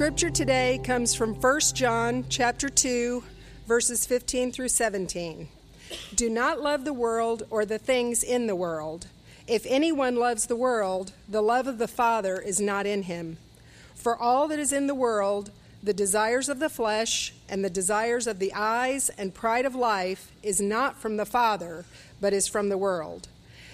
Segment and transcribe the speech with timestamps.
[0.00, 3.20] Scripture today comes from 1 John chapter 2
[3.66, 5.48] verses 15 through 17.
[6.14, 9.08] Do not love the world or the things in the world.
[9.48, 13.38] If anyone loves the world, the love of the Father is not in him.
[13.96, 15.50] For all that is in the world,
[15.82, 20.30] the desires of the flesh and the desires of the eyes and pride of life
[20.44, 21.84] is not from the Father,
[22.20, 23.26] but is from the world.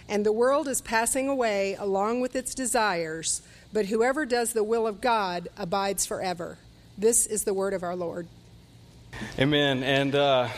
[0.09, 3.43] And the world is passing away along with its desires
[3.75, 6.57] but whoever does the will of God abides forever.
[6.97, 8.29] This is the word of our Lord.
[9.37, 9.83] Amen.
[9.83, 10.49] And uh,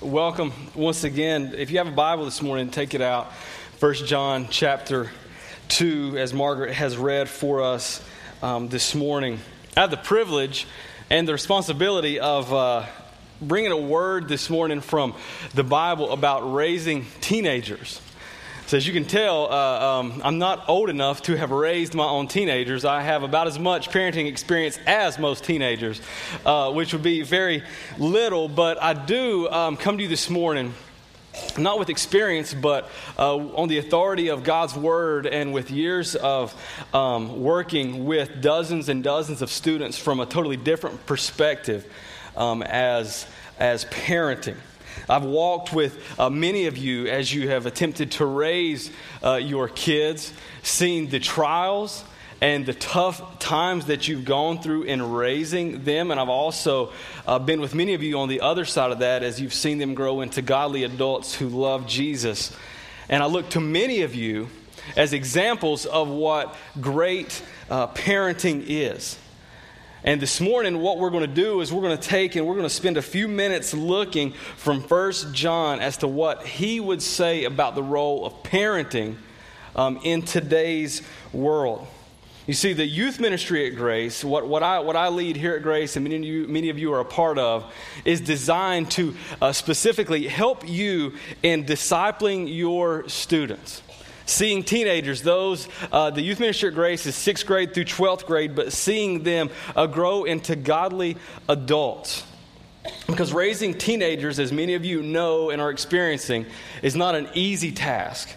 [0.00, 1.54] welcome once again.
[1.56, 3.32] If you have a Bible this morning, take it out.
[3.78, 5.08] First John chapter
[5.68, 8.02] 2, as Margaret has read for us
[8.42, 9.38] um, this morning.
[9.76, 10.66] I have the privilege
[11.10, 12.86] and the responsibility of uh,
[13.40, 15.14] bringing a word this morning from
[15.54, 18.00] the Bible about raising teenagers.
[18.66, 22.06] So, as you can tell, uh, um, I'm not old enough to have raised my
[22.06, 22.86] own teenagers.
[22.86, 26.00] I have about as much parenting experience as most teenagers,
[26.46, 27.62] uh, which would be very
[27.98, 30.72] little, but I do um, come to you this morning
[31.58, 36.54] not with experience, but uh, on the authority of God's word and with years of
[36.94, 41.92] um, working with dozens and dozens of students from a totally different perspective
[42.36, 43.26] um, as,
[43.58, 44.56] as parenting.
[45.08, 48.90] I've walked with uh, many of you as you have attempted to raise
[49.22, 52.04] uh, your kids, seen the trials
[52.40, 56.10] and the tough times that you've gone through in raising them.
[56.10, 56.92] And I've also
[57.26, 59.78] uh, been with many of you on the other side of that as you've seen
[59.78, 62.54] them grow into godly adults who love Jesus.
[63.08, 64.48] And I look to many of you
[64.96, 69.18] as examples of what great uh, parenting is.
[70.06, 72.56] And this morning, what we're going to do is we're going to take and we're
[72.56, 77.00] going to spend a few minutes looking from First John as to what he would
[77.00, 79.16] say about the role of parenting
[79.74, 81.00] um, in today's
[81.32, 81.86] world.
[82.46, 85.62] You see, the youth ministry at Grace, what, what, I, what I lead here at
[85.62, 87.72] Grace, and many of you, many of you are a part of,
[88.04, 93.80] is designed to uh, specifically help you in discipling your students
[94.26, 98.54] seeing teenagers, those, uh, the youth ministry at Grace is sixth grade through 12th grade,
[98.54, 101.16] but seeing them uh, grow into godly
[101.48, 102.24] adults.
[103.06, 106.46] Because raising teenagers, as many of you know and are experiencing,
[106.82, 108.30] is not an easy task.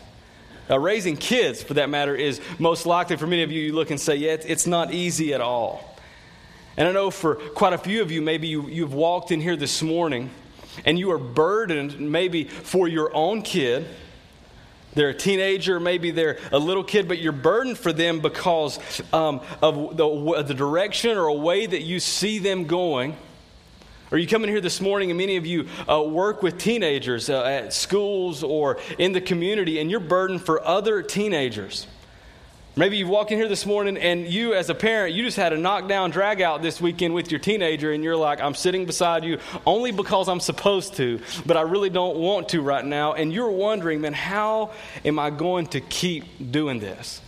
[0.70, 3.90] Uh, raising kids, for that matter, is most likely for many of you, you look
[3.90, 5.96] and say, yeah, it's, it's not easy at all.
[6.76, 9.56] And I know for quite a few of you, maybe you, you've walked in here
[9.56, 10.30] this morning
[10.86, 13.88] and you are burdened maybe for your own kid
[14.98, 18.80] they're a teenager, maybe they're a little kid, but you're burdened for them because
[19.14, 23.16] um, of the, the direction or a way that you see them going.
[24.12, 27.30] Or you come in here this morning, and many of you uh, work with teenagers
[27.30, 31.88] uh, at schools or in the community, and you're burdened for other teenagers.
[32.78, 35.52] Maybe you walk in here this morning and you, as a parent, you just had
[35.52, 39.24] a knockdown drag out this weekend with your teenager, and you're like, I'm sitting beside
[39.24, 43.14] you only because I'm supposed to, but I really don't want to right now.
[43.14, 44.74] And you're wondering, man, how
[45.04, 47.20] am I going to keep doing this?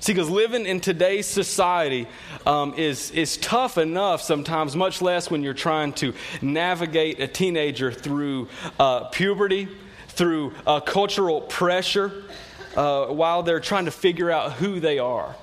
[0.00, 2.06] See, because living in today's society
[2.44, 6.12] um, is, is tough enough sometimes, much less when you're trying to
[6.42, 9.66] navigate a teenager through uh, puberty,
[10.08, 12.12] through uh, cultural pressure
[12.76, 15.34] uh, while they're trying to figure out who they are.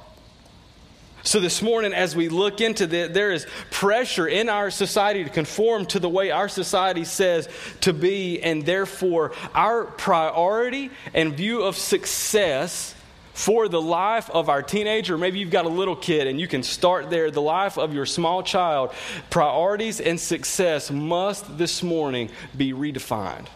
[1.23, 5.29] So, this morning, as we look into this, there is pressure in our society to
[5.31, 7.49] conform to the way our society says
[7.81, 12.93] to be, and therefore, our priority and view of success
[13.35, 16.63] for the life of our teenager, maybe you've got a little kid and you can
[16.63, 18.93] start there, the life of your small child,
[19.29, 23.47] priorities and success must this morning be redefined.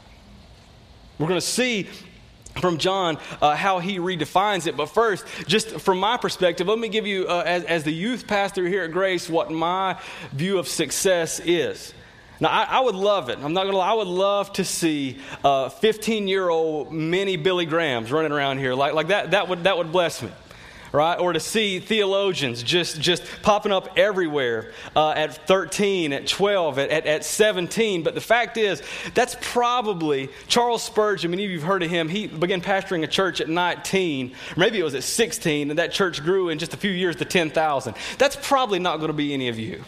[1.17, 1.87] We're going to see
[2.59, 4.75] from John uh, how he redefines it.
[4.75, 8.27] But first, just from my perspective, let me give you, uh, as, as, the youth
[8.27, 9.99] pastor here at Grace, what my
[10.31, 11.93] view of success is.
[12.39, 13.37] Now, I, I would love it.
[13.41, 13.91] I'm not going to lie.
[13.91, 18.73] I would love to see 15 year old mini Billy Grahams running around here.
[18.73, 20.31] Like, like that, that, would, that would bless me
[20.91, 21.19] right?
[21.19, 26.89] Or to see theologians just, just popping up everywhere uh, at 13, at 12, at,
[26.89, 28.03] at, at, 17.
[28.03, 28.81] But the fact is,
[29.13, 31.31] that's probably Charles Spurgeon.
[31.31, 32.09] Many of you have heard of him.
[32.09, 36.23] He began pastoring a church at 19, maybe it was at 16, and that church
[36.23, 37.95] grew in just a few years to 10,000.
[38.17, 39.83] That's probably not going to be any of you.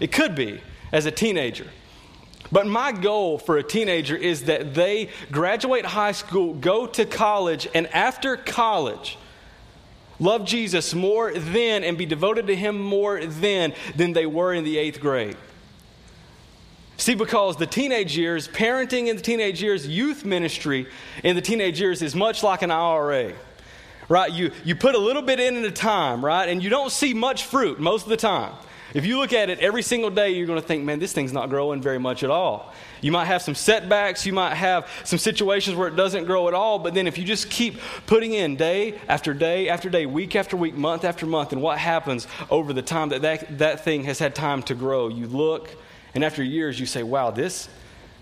[0.00, 0.60] It could be
[0.92, 1.66] as a teenager.
[2.50, 7.66] But my goal for a teenager is that they graduate high school, go to college,
[7.74, 9.16] and after college,
[10.22, 14.64] love Jesus more then and be devoted to Him more then than they were in
[14.64, 15.36] the eighth grade.
[16.96, 20.86] See, because the teenage years, parenting in the teenage years, youth ministry
[21.24, 23.32] in the teenage years is much like an IRA.
[24.08, 24.30] Right?
[24.30, 26.48] You, you put a little bit in at a time, right?
[26.48, 28.54] And you don't see much fruit most of the time.
[28.94, 31.32] If you look at it every single day, you're going to think, man, this thing's
[31.32, 32.72] not growing very much at all.
[33.00, 36.54] You might have some setbacks, you might have some situations where it doesn't grow at
[36.54, 40.36] all, but then if you just keep putting in day after day after day, week
[40.36, 44.04] after week, month after month, and what happens over the time that that, that thing
[44.04, 45.70] has had time to grow, you look,
[46.14, 47.68] and after years, you say, wow, this,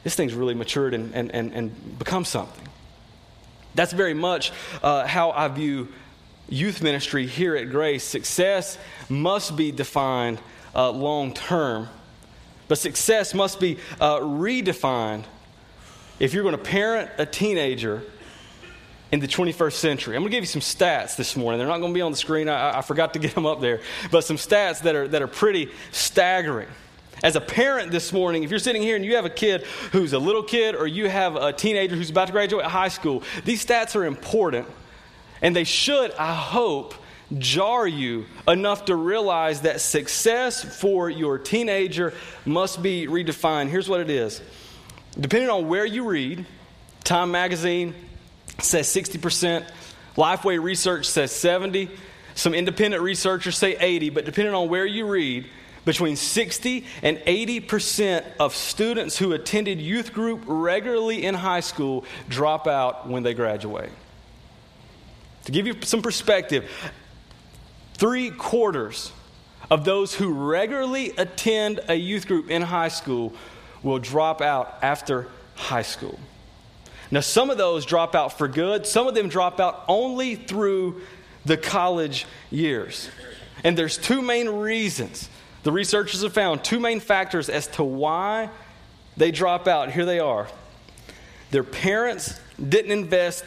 [0.05, 2.69] this thing's really matured and, and, and, and become something.
[3.75, 4.53] That's very much
[4.83, 5.89] uh, how I view
[6.49, 8.05] youth ministry here at Grace.
[8.05, 8.79] Success
[9.09, 10.41] must be defined
[10.75, 11.89] uh, long term,
[12.69, 15.25] but success must be uh, redefined
[16.19, 18.03] if you're going to parent a teenager
[19.13, 20.15] in the 21st century.
[20.15, 21.59] I'm going to give you some stats this morning.
[21.59, 22.49] They're not going to be on the screen.
[22.49, 23.81] I, I forgot to get them up there,
[24.11, 26.69] but some stats that are, that are pretty staggering.
[27.23, 30.15] As a parent this morning, if you're sitting here and you have a kid who's
[30.15, 33.65] a little kid or you have a teenager who's about to graduate high school, these
[33.65, 34.67] stats are important
[35.43, 36.95] and they should, I hope,
[37.39, 42.13] jar you enough to realize that success for your teenager
[42.45, 43.69] must be redefined.
[43.69, 44.41] Here's what it is
[45.19, 46.47] depending on where you read,
[47.05, 47.95] Time Magazine
[48.59, 49.69] says 60%,
[50.17, 51.91] Lifeway Research says 70,
[52.35, 55.47] some independent researchers say 80, but depending on where you read,
[55.85, 62.05] between 60 and 80 percent of students who attended youth group regularly in high school
[62.29, 63.91] drop out when they graduate.
[65.45, 66.71] To give you some perspective,
[68.01, 69.13] three quarters
[69.71, 73.33] of those who regularly attend a youth group in high school
[73.83, 76.19] will drop out after high school.
[77.11, 81.03] Now, some of those drop out for good, some of them drop out only through
[81.45, 83.11] the college years.
[83.65, 85.29] And there's two main reasons
[85.63, 88.49] the researchers have found two main factors as to why
[89.19, 89.93] they drop out.
[89.93, 90.49] Here they are.
[91.51, 93.45] Their parents didn't invest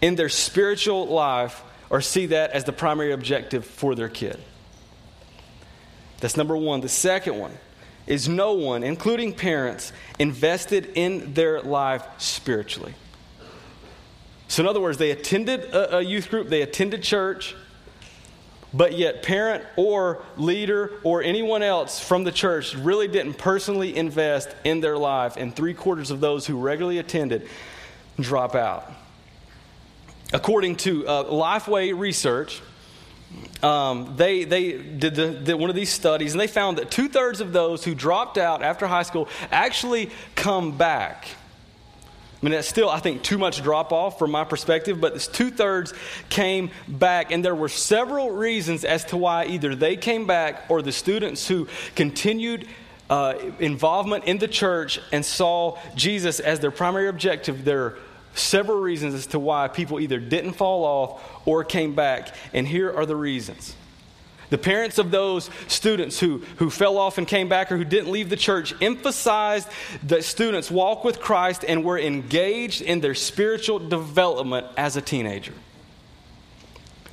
[0.00, 4.38] in their spiritual life or see that as the primary objective for their kid.
[6.20, 6.80] That's number one.
[6.80, 7.52] The second one
[8.06, 12.94] is no one, including parents, invested in their life spiritually.
[14.48, 17.54] So, in other words, they attended a, a youth group, they attended church,
[18.72, 24.48] but yet parent or leader or anyone else from the church really didn't personally invest
[24.64, 27.46] in their life, and three quarters of those who regularly attended
[28.18, 28.90] drop out.
[30.32, 32.60] According to uh, Lifeway Research,
[33.62, 37.08] um, they, they did, the, did one of these studies, and they found that two
[37.08, 41.26] thirds of those who dropped out after high school actually come back.
[42.40, 45.50] I mean, that's still, I think, too much drop off from my perspective, but two
[45.50, 45.92] thirds
[46.28, 47.32] came back.
[47.32, 51.48] And there were several reasons as to why either they came back or the students
[51.48, 51.66] who
[51.96, 52.68] continued
[53.10, 57.64] uh, involvement in the church and saw Jesus as their primary objective.
[57.64, 57.98] There are
[58.38, 62.34] several reasons as to why people either didn't fall off or came back.
[62.52, 63.74] And here are the reasons.
[64.50, 68.10] The parents of those students who, who fell off and came back or who didn't
[68.10, 69.68] leave the church emphasized
[70.04, 75.52] that students walk with Christ and were engaged in their spiritual development as a teenager.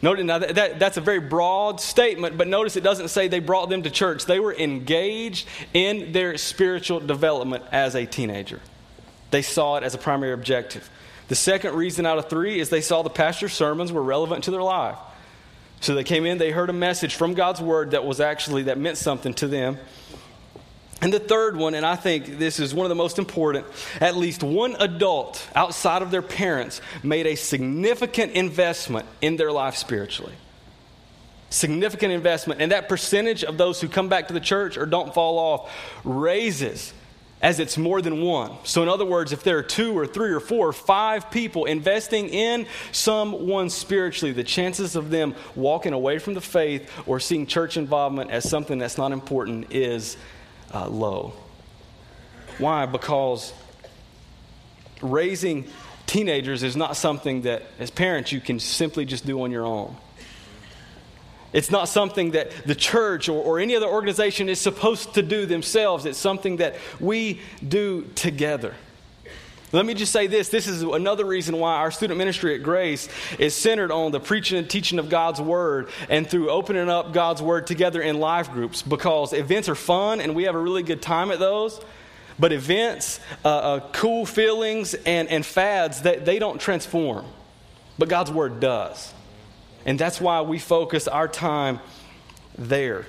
[0.02, 3.40] Notice, now that, that, that's a very broad statement, but notice it doesn't say they
[3.40, 4.26] brought them to church.
[4.26, 8.62] They were engaged in their spiritual development as a teenager.
[9.32, 10.90] They saw it as a primary objective.
[11.28, 14.52] The second reason out of three is they saw the pastor's sermons were relevant to
[14.52, 14.98] their life.
[15.82, 18.78] So they came in, they heard a message from God's word that was actually, that
[18.78, 19.78] meant something to them.
[21.02, 23.66] And the third one, and I think this is one of the most important,
[24.00, 29.76] at least one adult outside of their parents made a significant investment in their life
[29.76, 30.34] spiritually.
[31.50, 32.62] Significant investment.
[32.62, 35.72] And that percentage of those who come back to the church or don't fall off
[36.04, 36.94] raises
[37.46, 38.52] as it's more than one.
[38.64, 41.66] So, in other words, if there are two or three or four or five people
[41.66, 47.46] investing in someone spiritually, the chances of them walking away from the faith or seeing
[47.46, 50.18] church involvement as something that's not important is
[50.74, 51.34] uh, low.
[52.58, 52.88] Why?
[52.88, 53.54] Because
[55.04, 55.68] raising
[56.08, 59.96] teenagers is not something that, as parents, you can simply just do on your own.
[61.56, 65.46] It's not something that the church or, or any other organization is supposed to do
[65.46, 66.06] themselves.
[66.06, 68.76] It's something that we do together.
[69.72, 73.08] Let me just say this this is another reason why our student ministry at Grace
[73.40, 77.42] is centered on the preaching and teaching of God's Word and through opening up God's
[77.42, 81.02] Word together in life groups because events are fun and we have a really good
[81.02, 81.80] time at those.
[82.38, 87.26] But events, uh, uh, cool feelings, and, and fads, they, they don't transform.
[87.98, 89.14] But God's Word does.
[89.86, 91.80] And that's why we focus our time
[92.58, 93.06] there.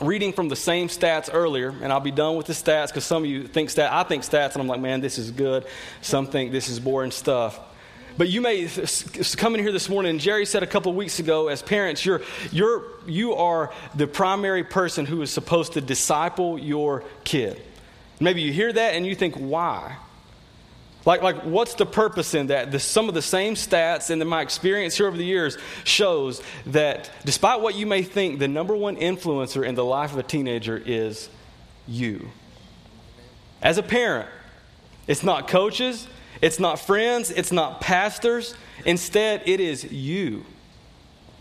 [0.00, 3.24] Reading from the same stats earlier, and I'll be done with the stats because some
[3.24, 3.90] of you think stats.
[3.90, 5.66] I think stats, and I'm like, man, this is good.
[6.00, 7.58] Some think this is boring stuff.
[8.18, 8.68] but you may
[9.36, 12.22] come in here this morning, and Jerry said a couple weeks ago, as parents, you're,
[12.50, 17.60] you're, you are the primary person who is supposed to disciple your kid.
[18.20, 19.96] Maybe you hear that and you think, why?
[21.06, 22.72] Like, like what's the purpose in that?
[22.72, 27.10] The, some of the same stats and my experience here over the years shows that
[27.24, 30.76] despite what you may think, the number one influencer in the life of a teenager
[30.84, 31.30] is
[31.86, 32.28] you.
[33.62, 34.28] As a parent,
[35.06, 36.08] it's not coaches,
[36.42, 38.54] it's not friends, it's not pastors.
[38.84, 40.44] Instead, it is you.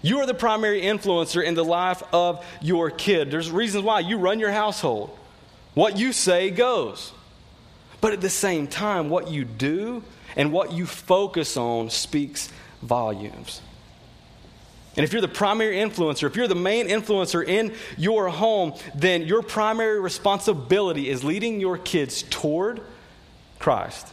[0.03, 3.31] You are the primary influencer in the life of your kid.
[3.31, 5.17] There's reasons why you run your household.
[5.73, 7.11] What you say goes.
[8.01, 10.03] But at the same time, what you do
[10.35, 13.61] and what you focus on speaks volumes.
[14.97, 19.23] And if you're the primary influencer, if you're the main influencer in your home, then
[19.23, 22.81] your primary responsibility is leading your kids toward
[23.59, 24.07] Christ.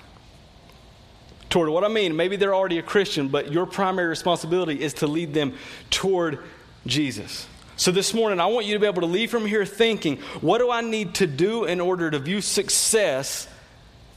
[1.50, 5.06] Toward what I mean, maybe they're already a Christian, but your primary responsibility is to
[5.06, 5.54] lead them
[5.90, 6.40] toward
[6.86, 7.46] Jesus.
[7.76, 10.58] So this morning, I want you to be able to leave from here thinking, what
[10.58, 13.46] do I need to do in order to view success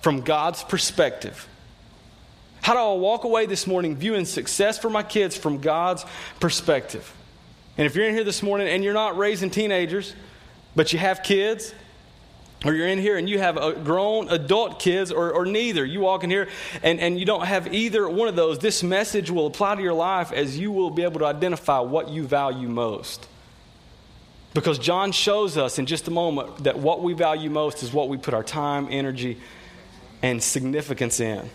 [0.05, 1.47] from God's perspective?
[2.61, 6.05] How do I walk away this morning viewing success for my kids from God's
[6.39, 7.11] perspective?
[7.75, 10.13] And if you're in here this morning and you're not raising teenagers,
[10.75, 11.73] but you have kids,
[12.63, 16.23] or you're in here and you have grown adult kids, or, or neither, you walk
[16.23, 16.49] in here
[16.83, 19.95] and, and you don't have either one of those, this message will apply to your
[19.95, 23.27] life as you will be able to identify what you value most.
[24.53, 28.07] Because John shows us in just a moment that what we value most is what
[28.07, 29.39] we put our time, energy,
[30.25, 31.47] and significance in.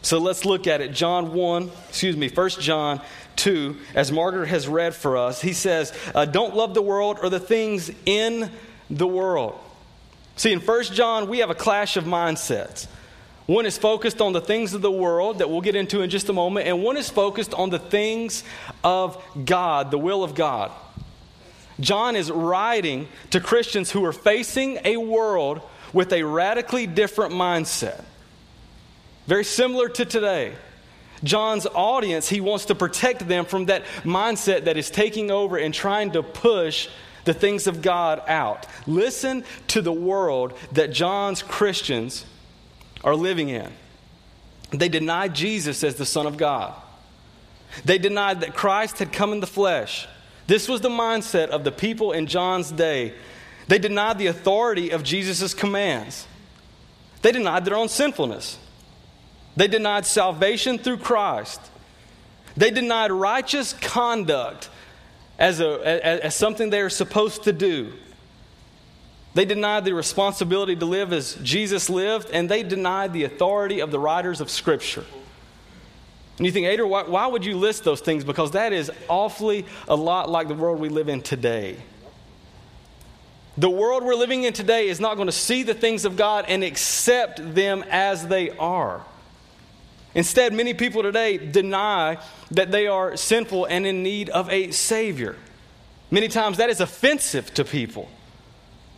[0.00, 0.92] So let's look at it.
[0.92, 3.00] John 1, excuse me, 1 John
[3.34, 7.28] 2, as Margaret has read for us, he says, uh, Don't love the world or
[7.28, 8.48] the things in
[8.88, 9.58] the world.
[10.36, 12.86] See, in 1 John, we have a clash of mindsets.
[13.46, 16.28] One is focused on the things of the world that we'll get into in just
[16.28, 18.44] a moment, and one is focused on the things
[18.84, 20.70] of God, the will of God.
[21.80, 28.04] John is writing to Christians who are facing a world with a radically different mindset.
[29.26, 30.54] Very similar to today.
[31.22, 35.74] John's audience, he wants to protect them from that mindset that is taking over and
[35.74, 36.88] trying to push
[37.24, 38.66] the things of God out.
[38.86, 42.24] Listen to the world that John's Christians
[43.04, 43.70] are living in.
[44.70, 46.74] They denied Jesus as the Son of God.
[47.84, 50.08] They denied that Christ had come in the flesh.
[50.46, 53.14] This was the mindset of the people in John's day
[53.70, 56.26] they denied the authority of Jesus' commands.
[57.22, 58.58] They denied their own sinfulness.
[59.54, 61.60] They denied salvation through Christ.
[62.56, 64.68] They denied righteous conduct
[65.38, 67.92] as, a, as, as something they are supposed to do.
[69.34, 73.92] They denied the responsibility to live as Jesus lived, and they denied the authority of
[73.92, 75.04] the writers of Scripture.
[76.38, 78.24] And you think, Adrian, why, why would you list those things?
[78.24, 81.76] Because that is awfully a lot like the world we live in today.
[83.58, 86.44] The world we're living in today is not going to see the things of God
[86.48, 89.02] and accept them as they are.
[90.14, 92.18] Instead, many people today deny
[92.50, 95.36] that they are sinful and in need of a Savior.
[96.10, 98.08] Many times that is offensive to people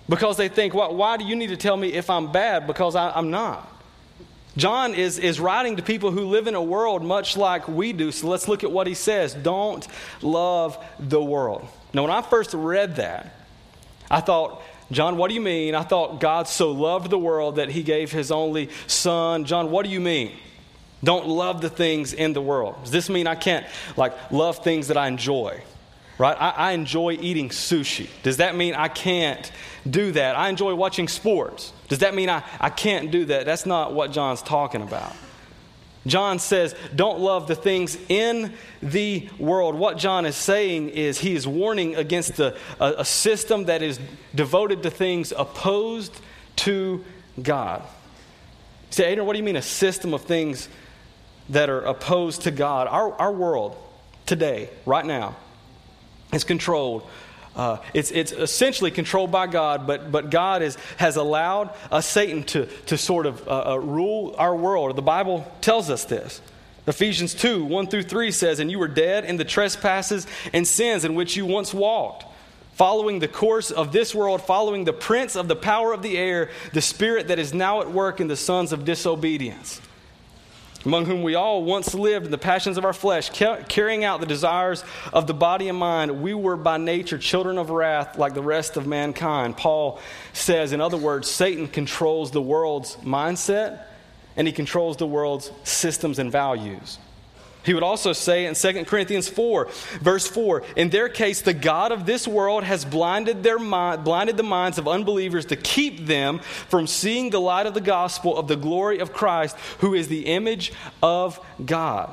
[0.09, 2.67] because they think, well, why do you need to tell me if I'm bad?
[2.67, 3.69] Because I, am not.
[4.57, 8.13] John is, is writing to people who live in a world much like we do.
[8.13, 9.35] So let's look at what he says.
[9.35, 9.87] Don't
[10.21, 11.67] love the world.
[11.95, 13.35] Now, when I first read that,
[14.13, 15.75] I thought, John, what do you mean?
[15.75, 19.47] I thought God so loved the world that he gave his only son.
[19.47, 20.33] John, what do you mean?
[21.03, 22.77] Don't love the things in the world.
[22.83, 23.67] Does this mean I can't
[23.97, 25.63] like love things that I enjoy?
[26.19, 26.37] Right?
[26.39, 28.09] I, I enjoy eating sushi.
[28.23, 29.51] Does that mean I can't
[29.89, 30.37] do that?
[30.37, 31.73] I enjoy watching sports.
[31.89, 33.47] Does that mean I, I can't do that?
[33.47, 35.17] That's not what John's talking about.
[36.07, 39.77] John says, don't love the things in the world.
[39.77, 44.01] What John is saying is he is warning against a, a, a system that is
[44.35, 46.13] devoted to things opposed
[46.57, 47.05] to
[47.41, 47.83] God.
[47.83, 50.69] You say, Adrian, what do you mean a system of things
[51.49, 52.89] that are opposed to God?
[52.89, 53.77] Our, our world
[54.27, 55.37] today, right now,
[56.33, 57.07] is controlled
[57.55, 62.45] uh, it's, it's essentially controlled by God, but, but God is, has allowed uh, Satan
[62.45, 64.97] to, to sort of uh, uh, rule our world.
[64.97, 66.41] The Bible tells us this.
[66.87, 71.05] Ephesians 2 1 through 3 says, And you were dead in the trespasses and sins
[71.05, 72.25] in which you once walked,
[72.75, 76.51] following the course of this world, following the prince of the power of the air,
[76.73, 79.81] the spirit that is now at work in the sons of disobedience
[80.85, 84.27] among whom we all once lived in the passions of our flesh, carrying out the
[84.27, 86.23] desires of the body and mind.
[86.23, 89.57] We were by nature children of wrath like the rest of mankind.
[89.57, 90.01] Paul
[90.33, 93.85] says, in other words, Satan controls the world's mindset
[94.37, 96.99] and he controls the world's systems and values.
[97.65, 99.69] He would also say in 2 Corinthians 4,
[100.01, 104.37] verse 4, in their case, the God of this world has blinded, their mind, blinded
[104.37, 108.49] the minds of unbelievers to keep them from seeing the light of the gospel of
[108.49, 112.13] the glory of Christ, who is the image of God.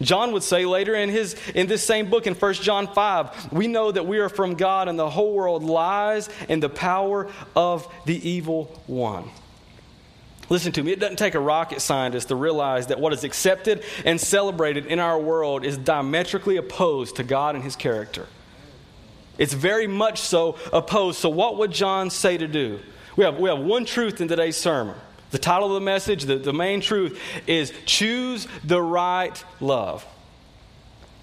[0.00, 3.66] John would say later in, his, in this same book in 1 John 5, we
[3.66, 7.92] know that we are from God and the whole world lies in the power of
[8.04, 9.30] the evil one.
[10.48, 13.82] Listen to me, it doesn't take a rocket scientist to realize that what is accepted
[14.04, 18.26] and celebrated in our world is diametrically opposed to God and his character.
[19.38, 21.18] It's very much so opposed.
[21.18, 22.78] So, what would John say to do?
[23.16, 24.96] We have, we have one truth in today's sermon.
[25.30, 30.06] The title of the message, the, the main truth, is Choose the Right Love.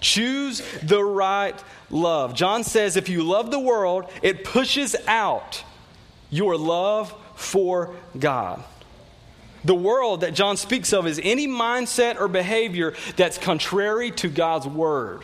[0.02, 1.54] Choose the right
[1.88, 2.34] love.
[2.34, 5.62] John says if you love the world, it pushes out
[6.28, 8.62] your love for God.
[9.64, 14.66] The world that John speaks of is any mindset or behavior that's contrary to God's
[14.66, 15.22] word.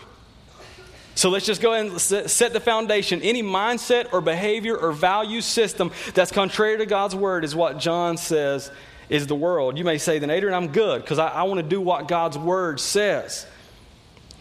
[1.16, 3.20] So let's just go ahead and set the foundation.
[3.22, 8.16] Any mindset or behavior or value system that's contrary to God's word is what John
[8.16, 8.70] says
[9.08, 9.76] is the world.
[9.78, 12.38] You may say, then, Adrian, I'm good because I, I want to do what God's
[12.38, 13.46] word says.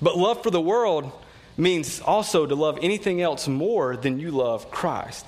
[0.01, 1.11] But love for the world
[1.57, 5.25] means also to love anything else more than you love Christ.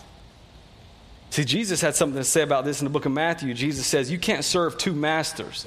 [1.30, 3.54] See, Jesus had something to say about this in the book of Matthew.
[3.54, 5.66] Jesus says, You can't serve two masters.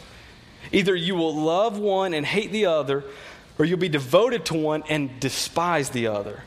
[0.73, 3.05] Either you will love one and hate the other,
[3.59, 6.43] or you'll be devoted to one and despise the other.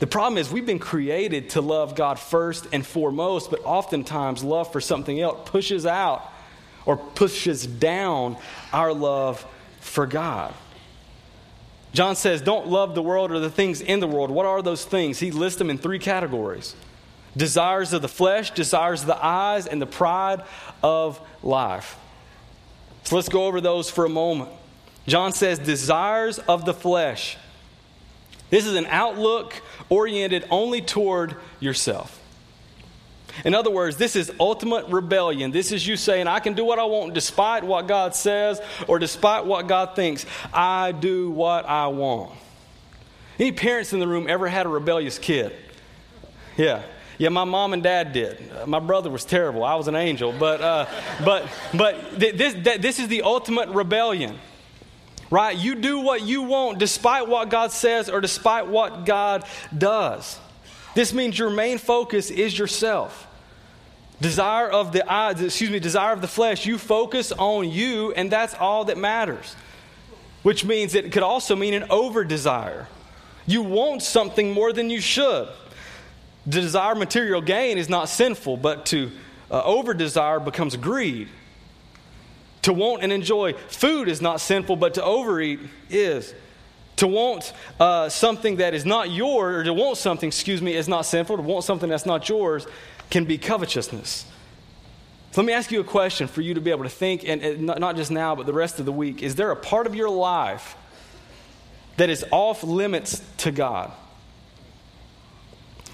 [0.00, 4.72] The problem is, we've been created to love God first and foremost, but oftentimes love
[4.72, 6.32] for something else pushes out
[6.86, 8.36] or pushes down
[8.72, 9.46] our love
[9.80, 10.54] for God.
[11.92, 14.30] John says, Don't love the world or the things in the world.
[14.30, 15.18] What are those things?
[15.18, 16.74] He lists them in three categories
[17.36, 20.42] desires of the flesh, desires of the eyes, and the pride
[20.82, 21.96] of life.
[23.04, 24.50] So let's go over those for a moment.
[25.06, 27.36] John says, desires of the flesh.
[28.50, 29.54] This is an outlook
[29.88, 32.20] oriented only toward yourself.
[33.44, 35.52] In other words, this is ultimate rebellion.
[35.52, 38.98] This is you saying, I can do what I want despite what God says or
[38.98, 40.26] despite what God thinks.
[40.52, 42.32] I do what I want.
[43.38, 45.52] Any parents in the room ever had a rebellious kid?
[46.56, 46.82] Yeah.
[47.20, 48.38] Yeah, my mom and dad did.
[48.66, 49.62] My brother was terrible.
[49.62, 50.32] I was an angel.
[50.32, 50.86] But, uh,
[51.22, 54.38] but, but th- this, th- this is the ultimate rebellion,
[55.30, 55.54] right?
[55.54, 59.44] You do what you want despite what God says or despite what God
[59.76, 60.38] does.
[60.94, 63.26] This means your main focus is yourself.
[64.22, 68.32] Desire of the eyes, excuse me, desire of the flesh, you focus on you, and
[68.32, 69.56] that's all that matters.
[70.42, 72.88] Which means it could also mean an over desire.
[73.46, 75.50] You want something more than you should
[76.50, 79.10] desire material gain is not sinful, but to
[79.50, 81.28] uh, over desire becomes greed.
[82.62, 86.34] To want and enjoy food is not sinful, but to overeat is.
[86.96, 90.88] To want uh, something that is not yours, or to want something, excuse me, is
[90.88, 91.36] not sinful.
[91.36, 92.66] To want something that's not yours
[93.08, 94.26] can be covetousness.
[95.32, 97.40] So let me ask you a question for you to be able to think, and,
[97.42, 99.22] and not just now, but the rest of the week.
[99.22, 100.76] Is there a part of your life
[101.96, 103.92] that is off limits to God?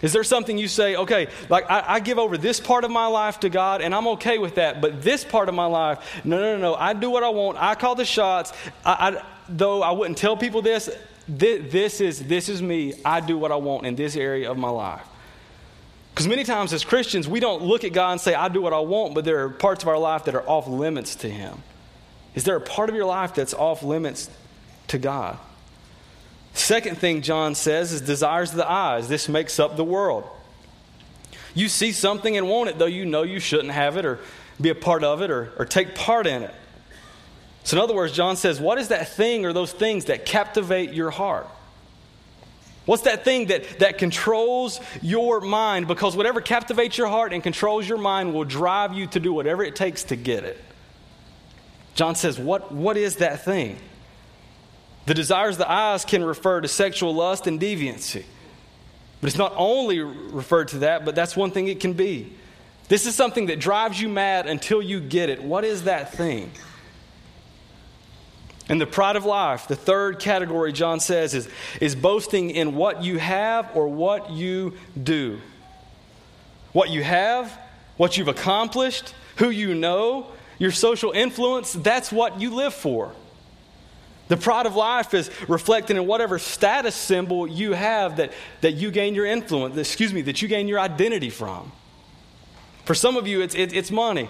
[0.06, 3.08] Is there something you say, okay, like I, I, give over this part of my
[3.08, 6.38] life to God and I'm okay with that, but this part of my life, no,
[6.38, 7.58] no, no, no, I do what I want.
[7.58, 8.52] I call the shots.
[8.84, 10.88] I, I, though I wouldn't tell people this,
[11.26, 12.94] this, this, is, this is me.
[13.04, 15.04] I do what I want in this area of my life.
[16.14, 18.72] Because many times as Christians, we don't look at God and say, I do what
[18.72, 21.64] I want, but there are parts of our life that are off limits to Him.
[22.36, 24.30] Is there a part of your life that's off limits
[24.86, 25.36] to God?
[26.56, 29.08] Second thing John says is desires of the eyes.
[29.08, 30.24] This makes up the world.
[31.54, 34.20] You see something and want it, though you know you shouldn't have it or
[34.58, 36.54] be a part of it or, or take part in it.
[37.62, 40.94] So, in other words, John says, What is that thing or those things that captivate
[40.94, 41.46] your heart?
[42.86, 45.88] What's that thing that, that controls your mind?
[45.88, 49.62] Because whatever captivates your heart and controls your mind will drive you to do whatever
[49.62, 50.58] it takes to get it.
[51.96, 53.78] John says, What, what is that thing?
[55.06, 58.24] The desires of the eyes can refer to sexual lust and deviancy.
[59.20, 62.32] But it's not only referred to that, but that's one thing it can be.
[62.88, 65.42] This is something that drives you mad until you get it.
[65.42, 66.52] What is that thing?
[68.68, 71.48] And the pride of life, the third category, John says, is,
[71.80, 75.40] is boasting in what you have or what you do.
[76.72, 77.56] What you have,
[77.96, 80.26] what you've accomplished, who you know,
[80.58, 83.12] your social influence, that's what you live for.
[84.28, 88.90] The pride of life is reflected in whatever status symbol you have that, that you
[88.90, 91.70] gain your influence, excuse me, that you gain your identity from.
[92.84, 94.28] For some of you, it's, it, it's money.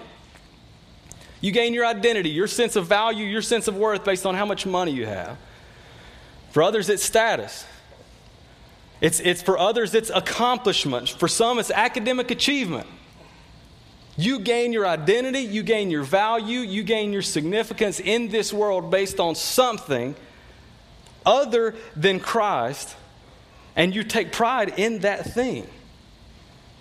[1.41, 4.45] You gain your identity, your sense of value, your sense of worth based on how
[4.45, 5.39] much money you have.
[6.51, 7.67] For others, it's status.
[9.01, 11.11] It's, it's for others, it's accomplishments.
[11.11, 12.87] For some, it's academic achievement.
[14.17, 18.91] You gain your identity, you gain your value, you gain your significance in this world
[18.91, 20.15] based on something
[21.27, 22.97] other than Christ,
[23.75, 25.67] and you take pride in that thing.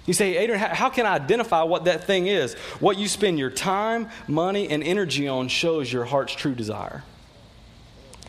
[0.06, 2.54] You say, Adrian, how can I identify what that thing is?
[2.80, 7.04] What you spend your time, money, and energy on shows your heart's true desire.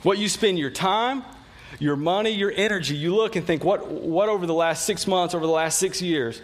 [0.02, 1.22] What you spend your time,
[1.78, 5.34] your money, your energy, you look and think, what, what over the last six months,
[5.34, 6.40] over the last six years,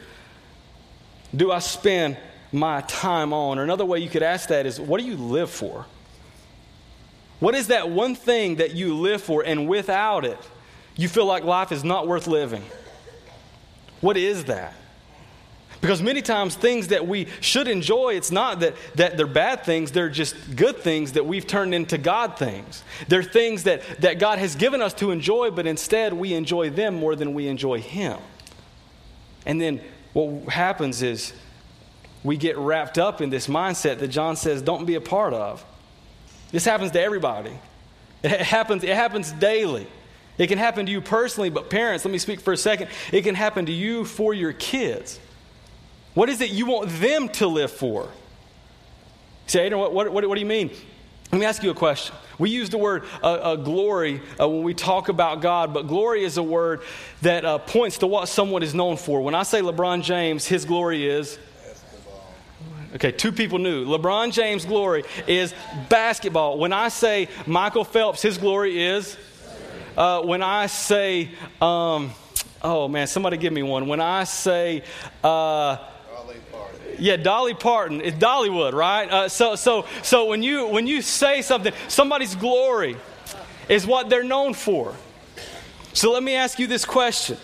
[1.34, 2.18] do I spend
[2.52, 3.58] my time on?
[3.58, 5.86] Or another way you could ask that is, what do you live for?
[7.40, 10.38] What is that one thing that you live for, and without it,
[10.96, 12.62] you feel like life is not worth living?
[14.00, 14.74] What is that?
[15.80, 19.90] Because many times things that we should enjoy, it's not that, that they're bad things,
[19.90, 22.84] they're just good things that we've turned into God things.
[23.08, 26.94] They're things that, that God has given us to enjoy, but instead we enjoy them
[26.94, 28.18] more than we enjoy Him.
[29.44, 29.80] And then
[30.12, 31.32] what happens is
[32.24, 35.64] we get wrapped up in this mindset that John says don't be a part of.
[36.50, 37.52] This happens to everybody.
[38.22, 39.86] It happens, it happens daily.
[40.38, 42.88] It can happen to you personally, but parents, let me speak for a second.
[43.10, 45.18] It can happen to you for your kids.
[46.14, 48.08] What is it you want them to live for?
[49.46, 50.70] say, Adrian, what, what, what, what, do you mean?
[51.30, 52.14] Let me ask you a question.
[52.38, 56.24] We use the word uh, uh, glory uh, when we talk about God, but glory
[56.24, 56.82] is a word
[57.22, 59.20] that uh, points to what someone is known for.
[59.20, 61.38] When I say LeBron James, his glory is.
[62.94, 63.86] Okay, two people knew.
[63.86, 65.54] LeBron James' glory is
[65.88, 66.58] basketball.
[66.58, 69.16] When I say Michael Phelps, his glory is.
[69.96, 72.12] Uh, when I say, um,
[72.62, 73.88] oh man, somebody give me one.
[73.88, 74.84] When I say,
[75.24, 75.78] uh,
[76.98, 78.00] yeah, Dolly Parton.
[78.00, 79.10] It's Dollywood, right?
[79.10, 82.96] Uh, so, so, so when you when you say something, somebody's glory
[83.68, 84.94] is what they're known for.
[85.94, 87.38] So let me ask you this question.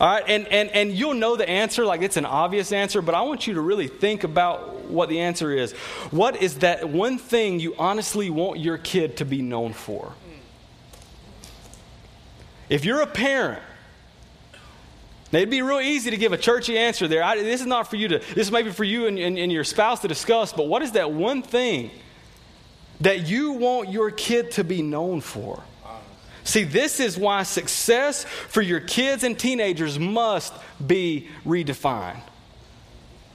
[0.00, 3.14] All right, and, and, and you'll know the answer, like it's an obvious answer, but
[3.14, 5.72] I want you to really think about what the answer is.
[6.10, 10.14] What is that one thing you honestly want your kid to be known for?
[12.70, 13.62] If you're a parent
[15.32, 17.22] it'd be real easy to give a churchy answer there.
[17.22, 19.52] I, this is not for you to, this is maybe for you and, and, and
[19.52, 21.90] your spouse to discuss, but what is that one thing
[23.00, 25.62] that you want your kid to be known for?
[26.44, 30.52] See, this is why success for your kids and teenagers must
[30.84, 32.20] be redefined.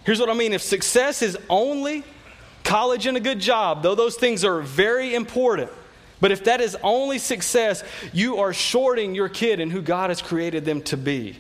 [0.06, 2.04] Here's what I mean if success is only
[2.64, 5.72] college and a good job, though those things are very important,
[6.20, 10.22] but if that is only success, you are shorting your kid and who God has
[10.22, 11.38] created them to be.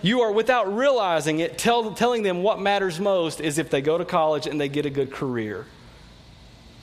[0.00, 3.98] You are, without realizing it, tell, telling them what matters most is if they go
[3.98, 5.66] to college and they get a good career.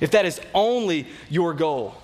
[0.02, 1.96] If that is only your goal.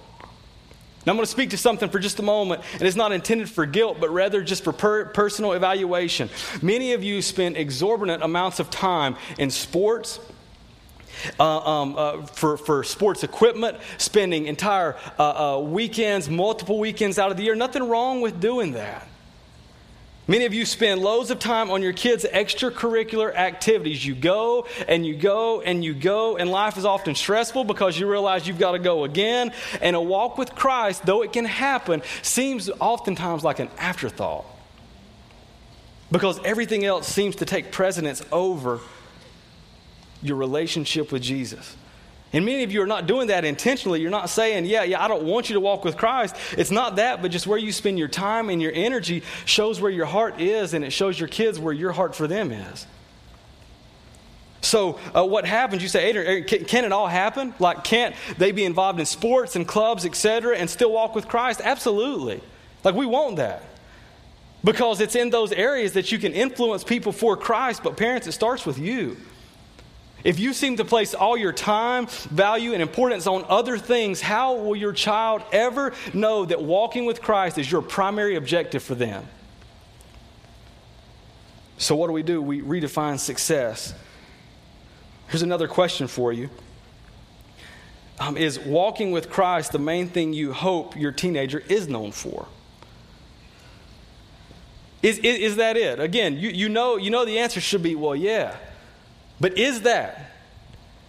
[1.05, 3.49] Now, I'm going to speak to something for just a moment, and it's not intended
[3.49, 6.29] for guilt, but rather just for per- personal evaluation.
[6.61, 10.19] Many of you spend exorbitant amounts of time in sports,
[11.39, 17.31] uh, um, uh, for, for sports equipment, spending entire uh, uh weekends, multiple weekends out
[17.31, 17.55] of the year.
[17.55, 19.07] Nothing wrong with doing that.
[20.31, 24.05] Many of you spend loads of time on your kids' extracurricular activities.
[24.05, 28.09] You go and you go and you go, and life is often stressful because you
[28.09, 29.51] realize you've got to go again.
[29.81, 34.45] And a walk with Christ, though it can happen, seems oftentimes like an afterthought
[36.13, 38.79] because everything else seems to take precedence over
[40.21, 41.75] your relationship with Jesus.
[42.33, 43.99] And many of you are not doing that intentionally.
[43.99, 46.35] You're not saying, yeah, yeah, I don't want you to walk with Christ.
[46.57, 49.91] It's not that, but just where you spend your time and your energy shows where
[49.91, 52.87] your heart is, and it shows your kids where your heart for them is.
[54.61, 55.81] So, uh, what happens?
[55.81, 57.53] You say, Adrian, can, can, it all happen?
[57.59, 61.61] Like, can't they be involved in sports and clubs, etc., and still walk with Christ?
[61.63, 62.41] Absolutely.
[62.83, 63.63] Like, we want that.
[64.63, 68.33] Because it's in those areas that you can influence people for Christ, but parents, it
[68.33, 69.17] starts with you.
[70.23, 74.55] If you seem to place all your time, value, and importance on other things, how
[74.55, 79.27] will your child ever know that walking with Christ is your primary objective for them?
[81.77, 82.41] So, what do we do?
[82.41, 83.93] We redefine success.
[85.29, 86.49] Here's another question for you
[88.19, 92.47] um, Is walking with Christ the main thing you hope your teenager is known for?
[95.01, 95.99] Is, is, is that it?
[95.99, 98.55] Again, you, you, know, you know the answer should be well, yeah.
[99.41, 100.31] But is that?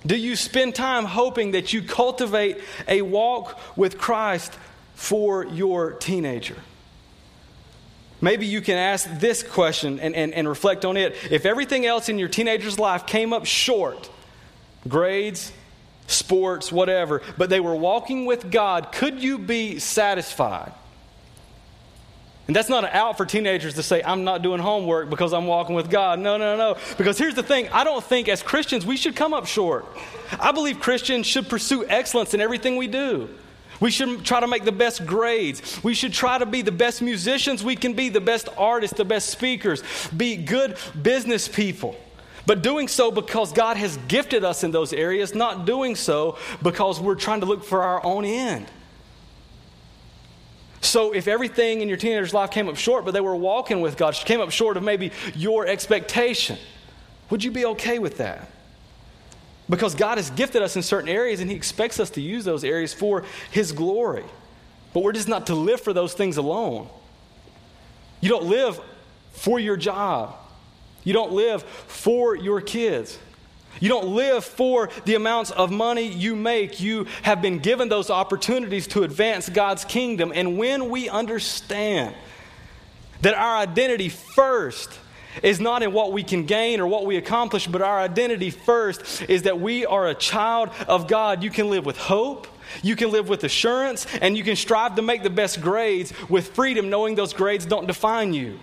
[0.05, 4.59] Do you spend time hoping that you cultivate a walk with Christ
[4.95, 6.57] for your teenager?
[8.21, 11.15] Maybe you can ask this question and, and, and reflect on it.
[11.31, 14.09] If everything else in your teenager's life came up short,
[14.89, 15.53] grades,
[16.07, 20.73] sports, whatever, but they were walking with God, could you be satisfied?
[22.53, 25.47] And that's not an out for teenagers to say, I'm not doing homework because I'm
[25.47, 26.19] walking with God.
[26.19, 26.77] No, no, no.
[26.99, 29.87] Because here's the thing I don't think as Christians we should come up short.
[30.39, 33.31] I believe Christians should pursue excellence in everything we do.
[33.81, 35.83] We should try to make the best grades.
[35.83, 39.07] We should try to be the best musicians we can be, the best artists, the
[39.07, 39.83] best speakers,
[40.15, 41.97] be good business people.
[42.45, 47.01] But doing so because God has gifted us in those areas, not doing so because
[47.01, 48.67] we're trying to look for our own end.
[50.83, 53.97] So, if everything in your teenager's life came up short, but they were walking with
[53.97, 56.59] God, came up short of maybe your expectation,
[57.31, 58.51] would you be okay with that?
[59.71, 62.65] Because God has gifted us in certain areas and He expects us to use those
[62.65, 64.25] areas for His glory.
[64.93, 66.89] But we're just not to live for those things alone.
[68.21, 68.81] You don't live
[69.31, 70.35] for your job,
[71.05, 73.19] you don't live for your kids.
[73.81, 76.81] You don't live for the amounts of money you make.
[76.81, 80.33] You have been given those opportunities to advance God's kingdom.
[80.35, 82.15] And when we understand
[83.23, 84.99] that our identity first
[85.43, 89.23] is not in what we can gain or what we accomplish, but our identity first
[89.29, 92.47] is that we are a child of God, you can live with hope.
[92.83, 96.55] You can live with assurance and you can strive to make the best grades with
[96.55, 98.59] freedom, knowing those grades don't define you.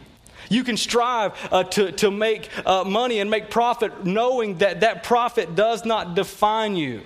[0.50, 5.04] You can strive uh, to, to make uh, money and make profit knowing that that
[5.04, 7.02] profit does not define you.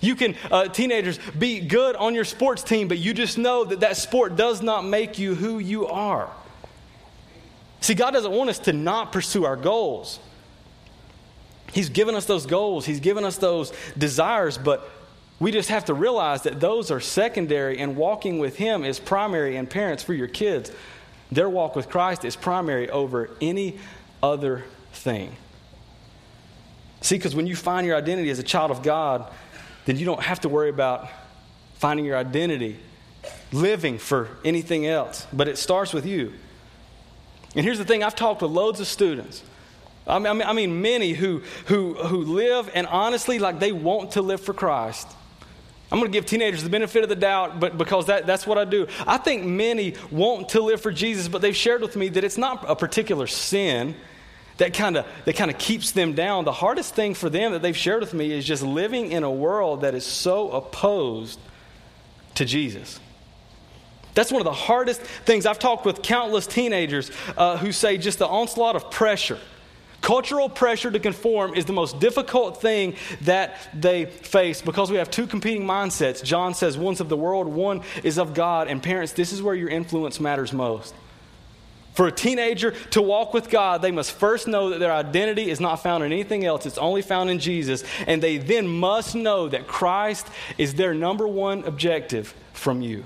[0.00, 3.80] You can, uh, teenagers, be good on your sports team, but you just know that
[3.80, 6.30] that sport does not make you who you are.
[7.80, 10.18] See, God doesn't want us to not pursue our goals.
[11.72, 14.90] He's given us those goals, He's given us those desires, but
[15.38, 19.56] we just have to realize that those are secondary, and walking with Him is primary.
[19.56, 20.70] And parents, for your kids,
[21.32, 23.78] their walk with Christ is primary over any
[24.22, 25.36] other thing.
[27.00, 29.30] See, because when you find your identity as a child of God,
[29.86, 31.08] then you don't have to worry about
[31.76, 32.78] finding your identity,
[33.52, 35.26] living for anything else.
[35.32, 36.32] But it starts with you.
[37.56, 39.42] And here's the thing I've talked with loads of students.
[40.06, 44.22] I mean, I mean, many who, who, who live and honestly, like they want to
[44.22, 45.08] live for Christ.
[45.92, 48.58] I'm going to give teenagers the benefit of the doubt, but because that, that's what
[48.58, 48.86] I do.
[49.06, 52.38] I think many want to live for Jesus, but they've shared with me that it's
[52.38, 53.96] not a particular sin
[54.58, 56.44] that kind of that kind of keeps them down.
[56.44, 59.30] The hardest thing for them that they've shared with me is just living in a
[59.30, 61.40] world that is so opposed
[62.34, 63.00] to Jesus.
[64.14, 65.46] That's one of the hardest things.
[65.46, 69.38] I've talked with countless teenagers uh, who say just the onslaught of pressure
[70.00, 75.10] Cultural pressure to conform is the most difficult thing that they face because we have
[75.10, 76.24] two competing mindsets.
[76.24, 78.68] John says one's of the world, one is of God.
[78.68, 80.94] And parents, this is where your influence matters most.
[81.92, 85.60] For a teenager to walk with God, they must first know that their identity is
[85.60, 87.84] not found in anything else, it's only found in Jesus.
[88.06, 93.04] And they then must know that Christ is their number one objective from you.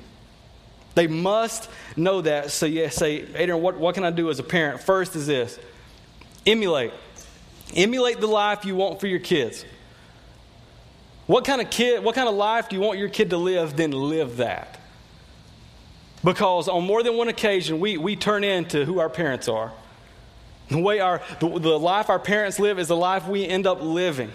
[0.94, 2.52] They must know that.
[2.52, 4.80] So, yeah, say, Adrian, what, what can I do as a parent?
[4.80, 5.58] First is this
[6.46, 6.92] Emulate.
[7.74, 9.64] Emulate the life you want for your kids.
[11.26, 13.76] What kind of kid, what kind of life do you want your kid to live?
[13.76, 14.78] Then live that.
[16.22, 19.72] Because on more than one occasion, we, we turn into who our parents are.
[20.68, 23.82] The way our the, the life our parents live is the life we end up
[23.82, 24.32] living.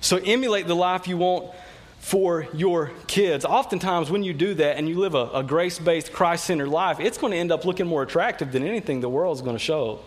[0.00, 1.52] So emulate the life you want
[2.00, 3.44] for your kids.
[3.44, 6.98] Oftentimes, when you do that and you live a, a grace based, Christ centered life,
[6.98, 10.00] it's going to end up looking more attractive than anything the world's going to show.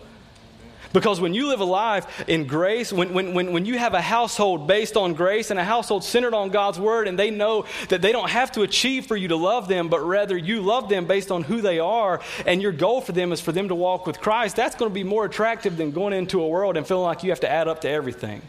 [0.94, 4.00] Because when you live a life in grace, when, when, when, when you have a
[4.00, 8.00] household based on grace and a household centered on God's word, and they know that
[8.00, 11.06] they don't have to achieve for you to love them, but rather you love them
[11.06, 14.06] based on who they are, and your goal for them is for them to walk
[14.06, 17.02] with Christ, that's going to be more attractive than going into a world and feeling
[17.02, 18.40] like you have to add up to everything.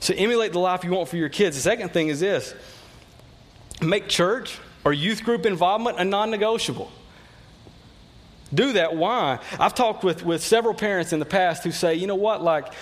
[0.00, 1.54] So emulate the life you want for your kids.
[1.54, 2.54] The second thing is this
[3.80, 6.90] make church or youth group involvement a non negotiable.
[8.52, 8.96] Do that.
[8.96, 9.38] Why?
[9.58, 12.72] I've talked with, with several parents in the past who say, you know what, like,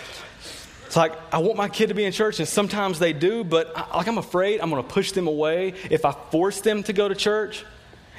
[0.87, 3.73] it's like I want my kid to be in church, and sometimes they do, but
[3.77, 6.93] I, like I'm afraid I'm going to push them away if I force them to
[6.93, 7.65] go to church.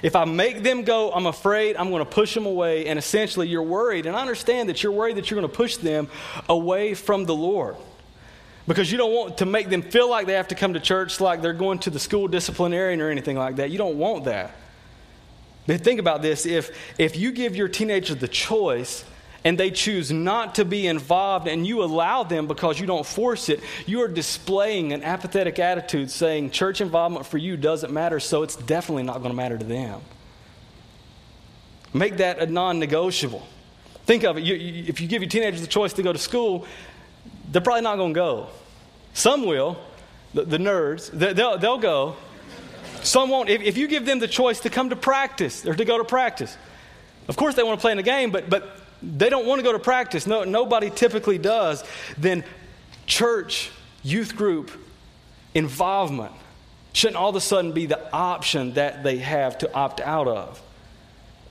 [0.04, 3.48] If I make them go, I'm afraid I'm going to push them away, and essentially
[3.48, 4.06] you're worried.
[4.06, 6.10] And I understand that you're worried that you're going to push them
[6.50, 7.78] away from the Lord
[8.68, 11.22] because you don't want to make them feel like they have to come to church
[11.22, 13.72] like they're going to the school disciplinarian or anything like that.
[13.72, 14.52] You don't want that.
[15.68, 19.04] But think about this if, if you give your teenager the choice
[19.44, 23.50] and they choose not to be involved and you allow them because you don't force
[23.50, 28.44] it, you are displaying an apathetic attitude saying church involvement for you doesn't matter, so
[28.44, 30.02] it's definitely not going to matter to them.
[31.94, 33.46] Make that a non negotiable.
[34.06, 34.44] Think of it.
[34.44, 36.66] You, you, if you give your teenagers the choice to go to school,
[37.52, 38.48] they're probably not going to go.
[39.14, 39.78] Some will,
[40.34, 42.16] the, the nerds, they'll, they'll go.
[43.04, 43.50] Some won't.
[43.50, 46.04] If, if you give them the choice to come to practice or to go to
[46.04, 46.58] practice,
[47.28, 49.64] of course they want to play in the game, but, but they don't want to
[49.64, 50.28] go to practice.
[50.28, 51.84] No, nobody typically does.
[52.18, 52.44] Then
[53.06, 53.72] church,
[54.04, 54.72] youth group,
[55.54, 56.34] involvement
[56.94, 60.62] shouldn't all of a sudden be the option that they have to opt out of.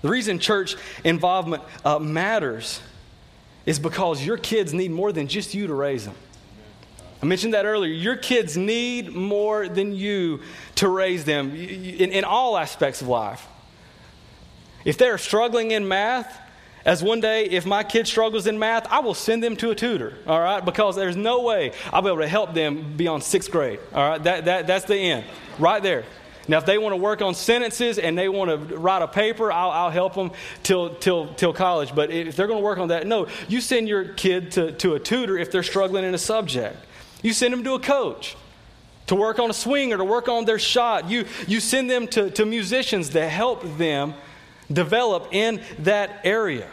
[0.03, 2.81] The reason church involvement uh, matters
[3.65, 6.15] is because your kids need more than just you to raise them.
[7.23, 7.93] I mentioned that earlier.
[7.93, 10.41] Your kids need more than you
[10.77, 13.47] to raise them in, in all aspects of life.
[14.85, 16.41] If they're struggling in math,
[16.85, 19.75] as one day, if my kid struggles in math, I will send them to a
[19.75, 20.65] tutor, all right?
[20.65, 24.23] Because there's no way I'll be able to help them beyond sixth grade, all right?
[24.23, 25.25] That, that, that's the end,
[25.59, 26.05] right there.
[26.49, 29.51] Now, if they want to work on sentences and they want to write a paper,
[29.51, 30.31] I'll, I'll help them
[30.63, 31.93] till, till, till college.
[31.93, 34.95] But if they're going to work on that, no, you send your kid to, to
[34.95, 36.77] a tutor if they're struggling in a subject.
[37.27, 38.37] You send them to a coach
[39.09, 41.11] to work on a swing or to work on their shot.
[41.11, 44.15] You, you send them to, to musicians to help them
[44.73, 46.69] develop in that area.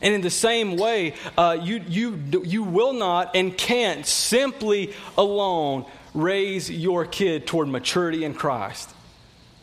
[0.00, 5.86] And in the same way, uh, you, you, you will not and can't simply alone
[6.14, 8.90] raise your kid toward maturity in Christ.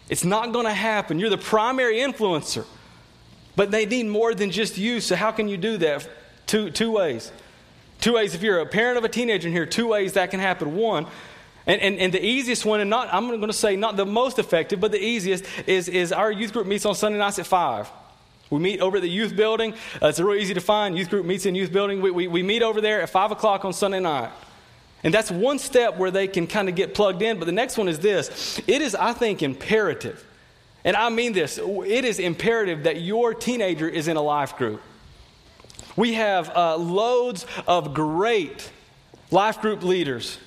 [0.09, 1.19] It's not going to happen.
[1.19, 2.65] You're the primary influencer,
[3.55, 4.99] but they need more than just you.
[4.99, 6.05] So, how can you do that?
[6.47, 7.31] Two, two ways.
[7.99, 10.39] Two ways, if you're a parent of a teenager in here, two ways that can
[10.39, 10.75] happen.
[10.75, 11.07] One,
[11.65, 14.39] and, and, and the easiest one, and not, I'm going to say not the most
[14.39, 17.89] effective, but the easiest, is, is our youth group meets on Sunday nights at 5.
[18.49, 19.73] We meet over at the youth building.
[20.01, 20.97] Uh, it's real easy to find.
[20.97, 22.01] Youth group meets in youth building.
[22.01, 24.31] We, we, we meet over there at 5 o'clock on Sunday night.
[25.03, 27.39] And that's one step where they can kind of get plugged in.
[27.39, 30.25] But the next one is this it is, I think, imperative.
[30.83, 34.81] And I mean this it is imperative that your teenager is in a life group.
[35.97, 38.71] We have uh, loads of great
[39.29, 40.37] life group leaders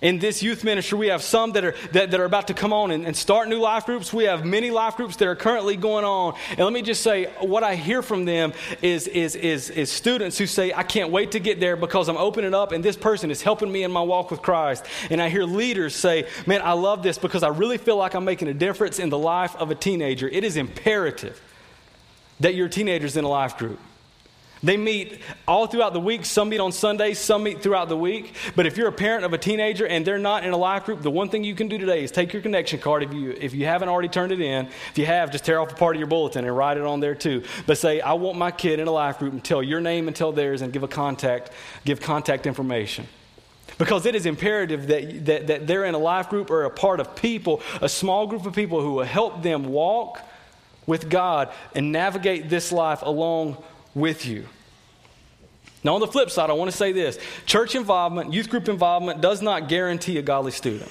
[0.00, 2.72] in this youth ministry, we have some that are, that, that are about to come
[2.72, 4.12] on and, and, start new life groups.
[4.12, 6.36] We have many life groups that are currently going on.
[6.50, 10.38] And let me just say, what I hear from them is, is, is, is students
[10.38, 13.32] who say, I can't wait to get there because I'm opening up and this person
[13.32, 14.86] is helping me in my walk with Christ.
[15.10, 18.24] And I hear leaders say, Man, I love this because I really feel like I'm
[18.24, 20.28] making a difference in the life of a teenager.
[20.28, 21.42] It is imperative
[22.38, 23.80] that your teenager's in a life group.
[24.62, 26.24] They meet all throughout the week.
[26.24, 28.34] Some meet on Sundays, some meet throughout the week.
[28.56, 31.02] But if you're a parent of a teenager and they're not in a life group,
[31.02, 33.02] the one thing you can do today is take your connection card.
[33.02, 35.72] If you, if you haven't already turned it in, if you have, just tear off
[35.72, 37.44] a part of your bulletin and write it on there too.
[37.66, 40.16] But say, I want my kid in a life group and tell your name and
[40.16, 41.50] tell theirs and give a contact,
[41.84, 43.06] give contact information.
[43.76, 46.98] Because it is imperative that, that, that they're in a life group or a part
[46.98, 50.20] of people, a small group of people who will help them walk
[50.86, 53.62] with God and navigate this life along
[53.98, 54.46] with you.
[55.84, 59.20] Now, on the flip side, I want to say this church involvement, youth group involvement
[59.20, 60.90] does not guarantee a godly student.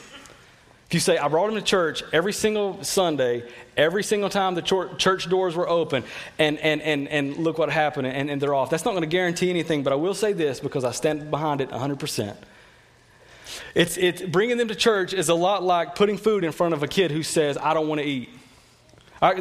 [0.88, 3.44] If you say, I brought him to church every single Sunday,
[3.76, 4.62] every single time the
[4.98, 6.06] church doors were open,
[6.40, 9.08] and, and, and, and look what happened, and, and they're off, that's not going to
[9.08, 12.38] guarantee anything, but I will say this because I stand behind it 100%.
[13.76, 16.84] It's, it's, bringing them to church is a lot like putting food in front of
[16.84, 18.30] a kid who says, I don't want to eat.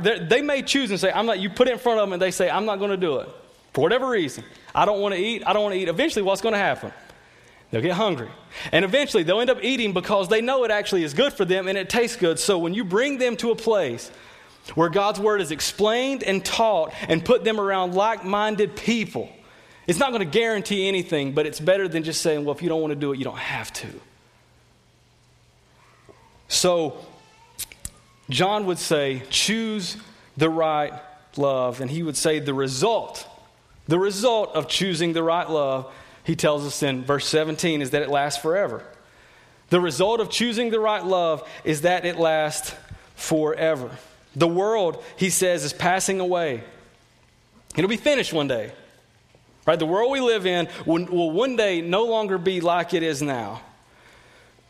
[0.00, 2.20] They may choose and say, I'm not, you put it in front of them and
[2.20, 3.28] they say, I'm not going to do it
[3.76, 4.42] for whatever reason.
[4.74, 5.42] I don't want to eat.
[5.46, 5.88] I don't want to eat.
[5.88, 6.94] Eventually, what's going to happen?
[7.70, 8.30] They'll get hungry.
[8.72, 11.68] And eventually, they'll end up eating because they know it actually is good for them
[11.68, 12.38] and it tastes good.
[12.38, 14.10] So, when you bring them to a place
[14.76, 19.28] where God's word is explained and taught and put them around like minded people,
[19.86, 22.70] it's not going to guarantee anything, but it's better than just saying, well, if you
[22.70, 23.88] don't want to do it, you don't have to.
[26.48, 26.96] So,
[28.30, 29.98] John would say, choose
[30.38, 30.94] the right
[31.36, 31.82] love.
[31.82, 33.28] And he would say, the result
[33.88, 35.92] the result of choosing the right love,
[36.24, 38.82] he tells us in verse 17, is that it lasts forever.
[39.70, 42.74] The result of choosing the right love is that it lasts
[43.14, 43.90] forever.
[44.34, 46.62] The world, he says, is passing away.
[47.76, 48.72] It'll be finished one day.
[49.66, 49.78] Right?
[49.78, 53.22] The world we live in will, will one day no longer be like it is
[53.22, 53.60] now.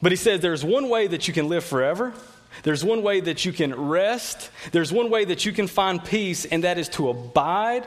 [0.00, 2.14] But he says there's one way that you can live forever.
[2.62, 4.50] There's one way that you can rest.
[4.72, 7.86] There's one way that you can find peace, and that is to abide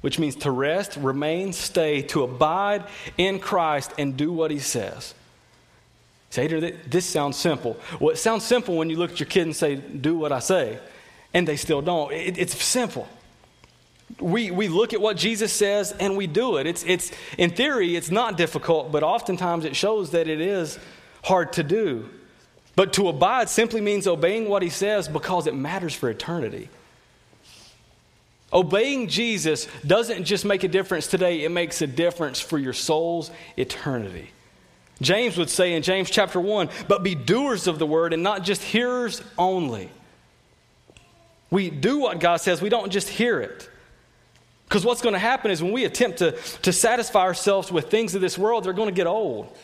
[0.00, 2.84] which means to rest, remain, stay, to abide
[3.16, 5.14] in Christ and do what he says.
[6.30, 6.46] Say,
[6.86, 7.76] this sounds simple.
[7.98, 10.40] Well, it sounds simple when you look at your kid and say, do what I
[10.40, 10.78] say.
[11.32, 12.12] And they still don't.
[12.12, 13.08] It, it's simple.
[14.20, 16.66] We, we look at what Jesus says and we do it.
[16.66, 20.78] It's, it's, in theory, it's not difficult, but oftentimes it shows that it is
[21.24, 22.08] hard to do.
[22.76, 26.68] But to abide simply means obeying what he says because it matters for eternity.
[28.52, 33.30] Obeying Jesus doesn't just make a difference today, it makes a difference for your soul's
[33.56, 34.30] eternity.
[35.02, 38.42] James would say in James chapter 1 but be doers of the word and not
[38.42, 39.90] just hearers only.
[41.50, 43.68] We do what God says, we don't just hear it.
[44.64, 46.32] Because what's going to happen is when we attempt to,
[46.62, 49.56] to satisfy ourselves with things of this world, they're going to get old.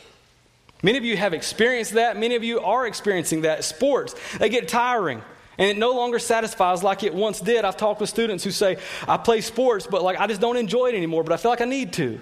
[0.83, 2.19] Many of you have experienced that.
[2.19, 3.65] Many of you are experiencing that.
[3.65, 5.23] Sports, they get tiring.
[5.59, 7.65] And it no longer satisfies like it once did.
[7.65, 10.89] I've talked with students who say, I play sports, but like I just don't enjoy
[10.89, 12.21] it anymore, but I feel like I need to.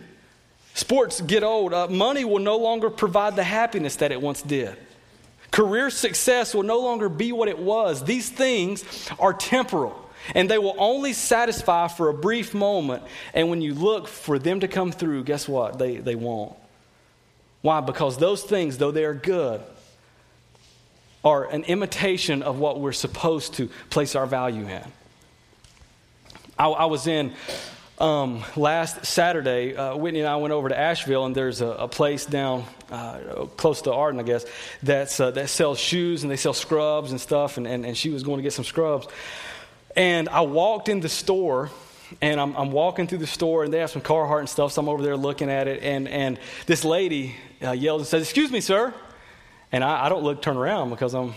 [0.74, 1.74] Sports get old.
[1.74, 4.76] Uh, money will no longer provide the happiness that it once did.
[5.50, 8.04] Career success will no longer be what it was.
[8.04, 8.84] These things
[9.18, 13.02] are temporal, and they will only satisfy for a brief moment.
[13.34, 15.78] And when you look for them to come through, guess what?
[15.78, 16.56] They, they won't.
[17.60, 17.80] Why?
[17.80, 19.60] Because those things, though they are good,
[21.24, 24.84] are an imitation of what we're supposed to place our value in.
[26.58, 27.32] I, I was in
[27.98, 31.88] um, last Saturday, uh, Whitney and I went over to Asheville, and there's a, a
[31.88, 34.44] place down uh, close to Arden, I guess,
[34.82, 37.56] that's, uh, that sells shoes and they sell scrubs and stuff.
[37.56, 39.06] And, and, and she was going to get some scrubs.
[39.94, 41.70] And I walked in the store
[42.20, 44.82] and I'm, I'm, walking through the store, and they have some Carhartt and stuff, so
[44.82, 48.50] I'm over there looking at it, and, and this lady uh, yells and says, Excuse
[48.50, 48.92] me, sir.
[49.72, 51.34] And I, I, don't look, turn around because I'm,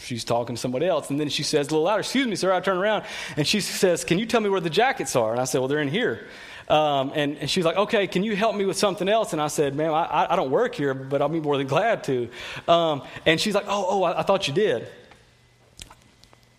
[0.00, 1.10] she's talking to somebody else.
[1.10, 2.52] And then she says a little louder, Excuse me, sir.
[2.52, 3.04] I turn around,
[3.36, 5.30] and she says, Can you tell me where the jackets are?
[5.30, 6.26] And I said, Well, they're in here.
[6.68, 9.32] Um, and, and she's like, Okay, can you help me with something else?
[9.32, 12.04] And I said, Ma'am, I, I don't work here, but I'll be more than glad
[12.04, 12.28] to.
[12.66, 14.88] Um, and she's like, Oh, oh, I, I thought you did.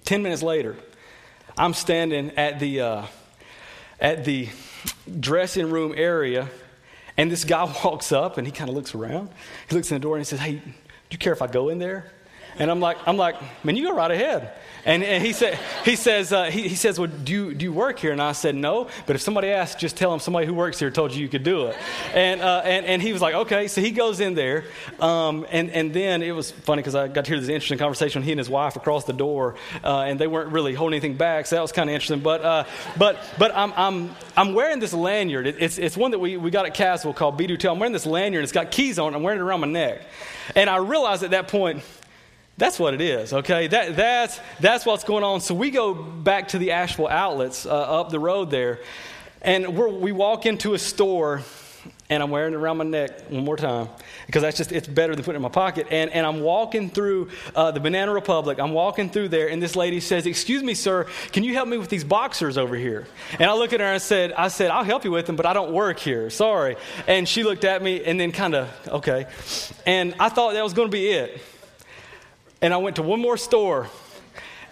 [0.05, 0.75] Ten minutes later,
[1.57, 3.05] I'm standing at the, uh,
[3.99, 4.49] at the
[5.19, 6.49] dressing room area,
[7.17, 9.29] and this guy walks up and he kind of looks around.
[9.69, 10.61] He looks in the door and he says, Hey,
[11.13, 12.05] you care if I go in there?
[12.59, 14.53] And I'm like, I'm like, man, you go right ahead.
[14.85, 17.71] And, and he, said, he says, uh, he, he, says, well, do you, do you
[17.71, 18.11] work here?
[18.11, 18.89] And I said, no.
[19.05, 21.43] But if somebody asks, just tell them somebody who works here told you you could
[21.43, 21.77] do it.
[22.13, 23.69] And, uh, and, and he was like, okay.
[23.69, 24.65] So he goes in there.
[24.99, 28.23] Um, and, and then it was funny because I got to hear this interesting conversation
[28.23, 29.55] he and his wife across the door.
[29.83, 31.45] Uh, and they weren't really holding anything back.
[31.45, 32.19] So that was kind of interesting.
[32.19, 32.65] But, uh,
[32.97, 35.47] but, but I'm, I'm, I'm wearing this lanyard.
[35.47, 37.71] It, it's, it's one that we, we got at Castle called Be Do Tell.
[37.71, 38.43] I'm wearing this lanyard.
[38.43, 39.15] It's got keys on it.
[39.15, 40.01] I'm wearing it around my neck.
[40.57, 41.83] And I realized at that point,
[42.57, 43.67] that's what it is, okay?
[43.67, 45.41] That, that's, that's what's going on.
[45.41, 48.79] So we go back to the Asheville outlets uh, up the road there,
[49.41, 51.41] and we walk into a store,
[52.11, 53.89] and I'm wearing it around my neck one more time
[54.27, 55.87] because that's just, it's better than putting it in my pocket.
[55.89, 58.59] And, and I'm walking through uh, the Banana Republic.
[58.59, 61.77] I'm walking through there, and this lady says, Excuse me, sir, can you help me
[61.77, 63.07] with these boxers over here?
[63.39, 65.35] And I look at her and I said, I said, I'll help you with them,
[65.35, 66.29] but I don't work here.
[66.29, 66.75] Sorry.
[67.07, 69.25] And she looked at me and then kind of, okay.
[69.87, 71.41] And I thought that was going to be it.
[72.63, 73.89] And I went to one more store,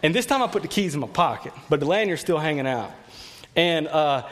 [0.01, 2.65] and this time I put the keys in my pocket, but the lanyard's still hanging
[2.65, 2.89] out.
[3.53, 4.29] And uh,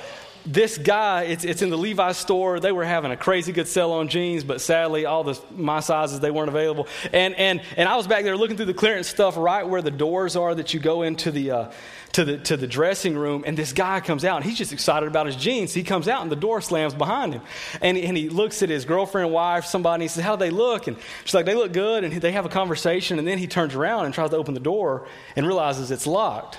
[0.50, 2.60] this guy, it's, it's in the Levi's store.
[2.60, 6.20] They were having a crazy good sale on jeans, but sadly, all the my sizes
[6.20, 6.88] they weren't available.
[7.14, 9.92] And and and I was back there looking through the clearance stuff right where the
[9.92, 11.52] doors are that you go into the.
[11.52, 11.72] Uh,
[12.14, 15.08] to the, to the dressing room, and this guy comes out, and he's just excited
[15.08, 15.76] about his jeans.
[15.76, 17.44] He comes out, and the door slams behind him.
[17.82, 20.50] And, and he looks at his girlfriend, wife, somebody, and he says, How do they
[20.50, 20.88] look?
[20.88, 22.04] And she's like, They look good.
[22.04, 24.60] And they have a conversation, and then he turns around and tries to open the
[24.60, 26.58] door and realizes it's locked.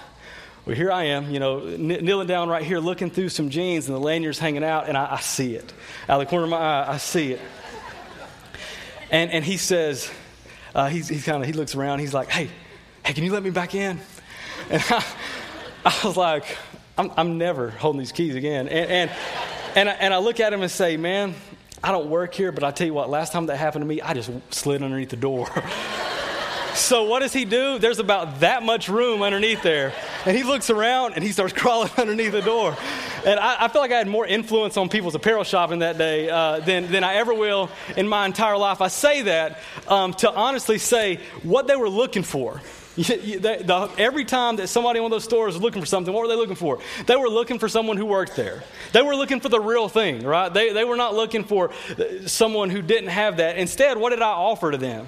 [0.67, 3.97] Well, here I am, you know, kneeling down right here, looking through some jeans, and
[3.97, 5.73] the lanyard's hanging out, and I, I see it.
[6.09, 7.41] Out of the corner of my eye, I see it.
[9.11, 10.11] And, and he says,
[10.75, 12.51] uh, he's, he's kind of, he looks around, he's like, hey,
[13.05, 13.99] hey, can you let me back in?
[14.71, 15.05] And I,
[15.87, 16.45] I was like,
[16.99, 18.69] I'm, I'm never holding these keys again.
[18.69, 19.11] And, and,
[19.75, 21.35] and, I, and I look at him and say, man,
[21.83, 24.03] I don't work here, but I tell you what, last time that happened to me,
[24.03, 25.49] I just slid underneath the door.
[26.75, 27.79] so what does he do?
[27.79, 29.93] There's about that much room underneath there.
[30.25, 32.77] And he looks around and he starts crawling underneath the door.
[33.25, 36.29] And I, I feel like I had more influence on people's apparel shopping that day
[36.31, 38.81] uh, than, than I ever will in my entire life.
[38.81, 42.61] I say that um, to honestly say what they were looking for
[42.97, 46.13] the, the, every time that somebody in one of those stores was looking for something,
[46.13, 46.81] what were they looking for?
[47.07, 48.65] They were looking for someone who worked there.
[48.93, 50.53] They were looking for the real thing, right?
[50.53, 53.57] They, they were not looking for uh, someone who didn't have that.
[53.57, 55.07] Instead, what did I offer to them?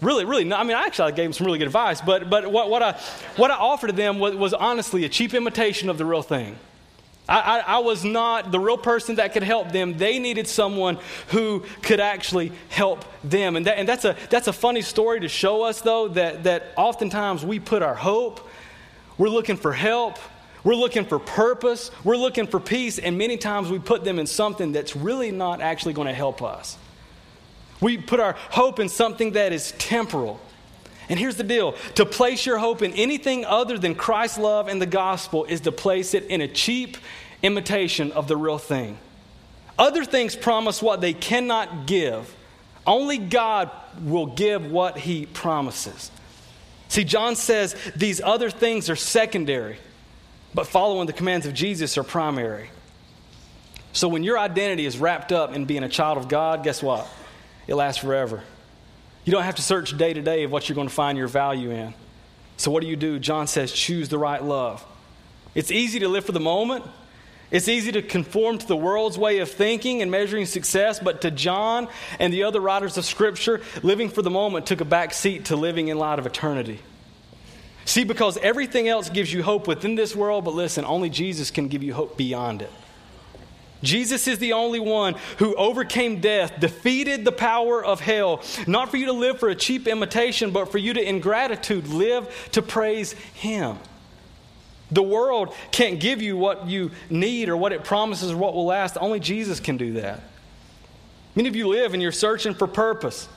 [0.00, 2.68] Really, really, I mean, I actually gave them some really good advice, but, but what,
[2.68, 2.92] what, I,
[3.36, 6.56] what I offered to them was, was honestly a cheap imitation of the real thing.
[7.28, 9.96] I, I, I, was not the real person that could help them.
[9.96, 13.56] They needed someone who could actually help them.
[13.56, 16.74] And, that, and that's, a, that's a funny story to show us, though, that, that
[16.76, 18.46] oftentimes we put our hope,
[19.16, 20.18] we're looking for help,
[20.64, 24.26] we're looking for purpose, we're looking for peace, and many times we put them in
[24.26, 26.76] something that's really not actually going to help us.
[27.84, 30.40] We put our hope in something that is temporal.
[31.10, 34.80] And here's the deal to place your hope in anything other than Christ's love and
[34.80, 36.96] the gospel is to place it in a cheap
[37.42, 38.96] imitation of the real thing.
[39.78, 42.34] Other things promise what they cannot give.
[42.86, 43.70] Only God
[44.02, 46.10] will give what he promises.
[46.88, 49.76] See, John says these other things are secondary,
[50.54, 52.70] but following the commands of Jesus are primary.
[53.92, 57.06] So when your identity is wrapped up in being a child of God, guess what?
[57.66, 58.42] It lasts forever.
[59.24, 61.28] You don't have to search day to day of what you're going to find your
[61.28, 61.94] value in.
[62.56, 63.18] So what do you do?
[63.18, 64.84] John says, choose the right love.
[65.54, 66.84] It's easy to live for the moment.
[67.50, 71.30] It's easy to conform to the world's way of thinking and measuring success, but to
[71.30, 71.88] John
[72.18, 75.56] and the other writers of Scripture, living for the moment took a back seat to
[75.56, 76.80] living in light of eternity.
[77.84, 81.68] See, because everything else gives you hope within this world, but listen, only Jesus can
[81.68, 82.72] give you hope beyond it.
[83.84, 88.96] Jesus is the only one who overcame death, defeated the power of hell, not for
[88.96, 92.62] you to live for a cheap imitation, but for you to, in gratitude, live to
[92.62, 93.78] praise Him.
[94.90, 98.66] The world can't give you what you need or what it promises or what will
[98.66, 98.96] last.
[99.00, 100.20] Only Jesus can do that.
[101.34, 103.28] Many of you live and you're searching for purpose.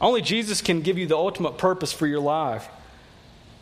[0.00, 2.68] Only Jesus can give you the ultimate purpose for your life.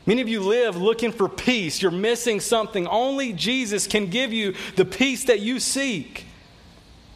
[0.07, 1.81] Many of you live looking for peace.
[1.81, 2.87] You're missing something.
[2.87, 6.27] Only Jesus can give you the peace that you seek.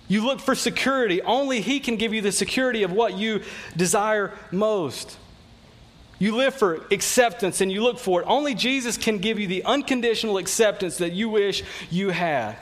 [0.09, 1.21] You look for security.
[1.21, 3.43] Only He can give you the security of what you
[3.77, 5.19] desire most.
[6.19, 8.25] You live for acceptance and you look for it.
[8.27, 12.57] Only Jesus can give you the unconditional acceptance that you wish you had.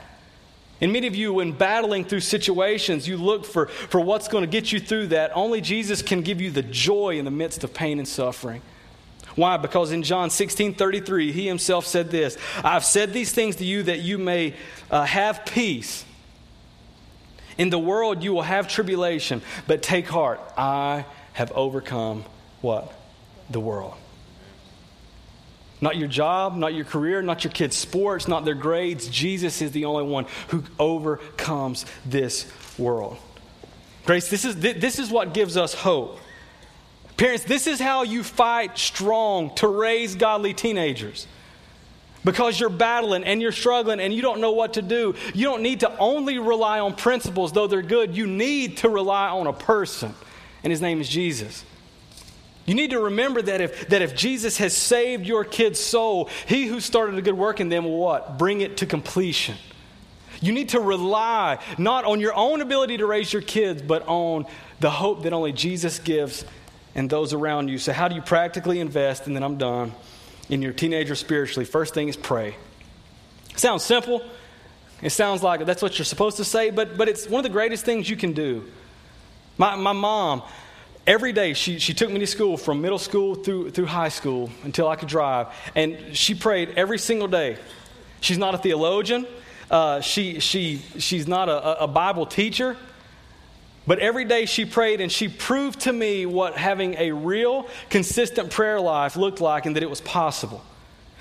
[0.79, 4.49] And many of you, when battling through situations, you look for, for what's going to
[4.49, 5.31] get you through that.
[5.35, 8.61] Only Jesus can give you the joy in the midst of pain and suffering.
[9.37, 9.57] Why?
[9.57, 13.83] Because in John 16 33, he himself said this I've said these things to you
[13.83, 14.55] that you may
[14.91, 16.03] uh, have peace.
[17.57, 20.41] In the world you will have tribulation, but take heart.
[20.57, 22.25] I have overcome
[22.61, 22.91] what?
[23.51, 23.93] The world.
[25.81, 29.07] Not your job, not your career, not your kids' sports, not their grades.
[29.07, 33.17] Jesus is the only one who overcomes this world.
[34.05, 36.19] Grace, this is, this is what gives us hope.
[37.17, 41.25] Parents, this is how you fight strong to raise godly teenagers.
[42.23, 45.15] Because you're battling and you're struggling and you don't know what to do.
[45.33, 48.15] You don't need to only rely on principles, though they're good.
[48.15, 50.13] You need to rely on a person,
[50.63, 51.63] and his name is Jesus.
[52.65, 56.67] You need to remember that if, that if Jesus has saved your kid's soul, he
[56.67, 58.37] who started a good work in them will what?
[58.37, 59.55] Bring it to completion.
[60.41, 64.45] You need to rely not on your own ability to raise your kids, but on
[64.81, 66.43] the hope that only Jesus gives
[66.95, 67.77] and those around you.
[67.77, 69.27] So, how do you practically invest?
[69.27, 69.93] And then I'm done
[70.49, 71.65] in your teenager spiritually.
[71.65, 72.55] First thing is pray.
[73.55, 74.23] Sounds simple.
[75.01, 77.53] It sounds like that's what you're supposed to say, but, but it's one of the
[77.53, 78.65] greatest things you can do.
[79.57, 80.41] My, my mom,
[81.05, 84.49] every day she, she took me to school from middle school through, through high school
[84.63, 87.57] until I could drive, and she prayed every single day.
[88.21, 89.27] She's not a theologian,
[89.69, 92.75] uh, she, she, she's not a, a Bible teacher,
[93.87, 98.51] but every day she prayed and she proved to me what having a real, consistent
[98.51, 100.61] prayer life looked like and that it was possible.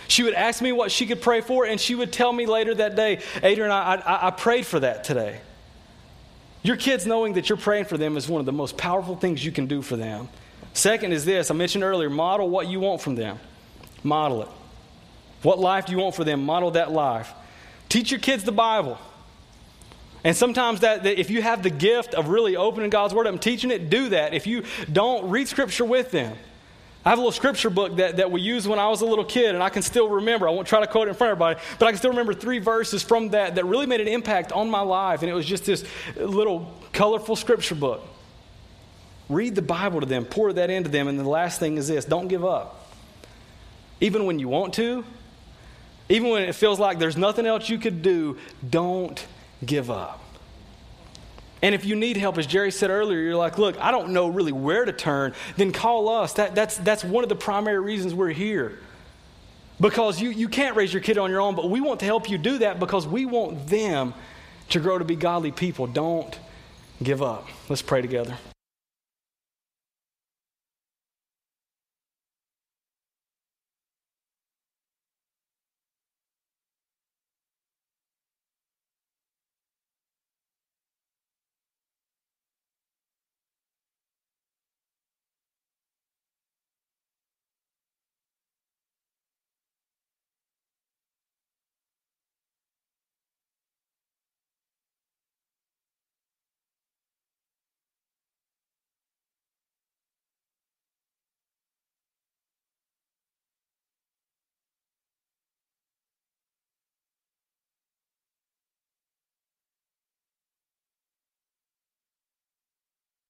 [0.08, 2.74] She would ask me what she could pray for, and she would tell me later
[2.74, 5.40] that day, Adrian, I, I, I prayed for that today.
[6.62, 9.44] Your kids knowing that you're praying for them is one of the most powerful things
[9.44, 10.28] you can do for them.
[10.72, 13.38] Second is this I mentioned earlier model what you want from them.
[14.02, 14.48] Model it.
[15.42, 16.44] What life do you want for them?
[16.44, 17.32] Model that life.
[17.88, 18.98] Teach your kids the Bible.
[20.24, 23.32] And sometimes that, that, if you have the gift of really opening God's Word up
[23.32, 24.34] and teaching it, do that.
[24.34, 26.36] If you don't, read Scripture with them.
[27.06, 29.24] I have a little scripture book that, that we used when I was a little
[29.24, 30.48] kid, and I can still remember.
[30.48, 32.34] I won't try to quote it in front of everybody, but I can still remember
[32.34, 35.22] three verses from that that really made an impact on my life.
[35.22, 35.84] And it was just this
[36.16, 38.02] little colorful scripture book.
[39.28, 41.06] Read the Bible to them, pour that into them.
[41.06, 42.90] And the last thing is this don't give up.
[44.00, 45.04] Even when you want to,
[46.08, 48.36] even when it feels like there's nothing else you could do,
[48.68, 49.24] don't
[49.64, 50.22] give up.
[51.62, 54.28] And if you need help, as Jerry said earlier, you're like, look, I don't know
[54.28, 56.34] really where to turn, then call us.
[56.34, 58.78] That, that's, that's one of the primary reasons we're here.
[59.80, 62.30] Because you, you can't raise your kid on your own, but we want to help
[62.30, 64.14] you do that because we want them
[64.70, 65.86] to grow to be godly people.
[65.86, 66.38] Don't
[67.02, 67.46] give up.
[67.68, 68.36] Let's pray together.